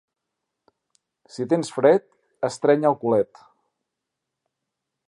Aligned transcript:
Si 1.35 1.45
tens 1.51 1.71
fred, 1.75 2.07
estreny 2.51 2.89
el 2.93 2.99
culet. 3.05 3.45